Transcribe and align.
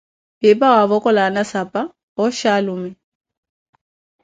Piipi 0.39 0.65
awavokola 0.69 1.19
aana 1.23 1.43
sapa, 1.51 1.81
ooxhi 2.21 2.47
alume. 2.55 2.89